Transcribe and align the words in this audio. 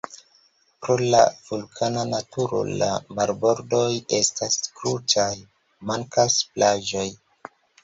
Pro 0.85 0.93
la 1.15 1.19
vulkana 1.49 2.05
naturo 2.13 2.63
la 2.79 2.89
marbordoj 3.21 3.85
estas 4.21 4.59
krutaj, 4.81 5.29
mankas 5.93 6.43
plaĝoj. 6.57 7.09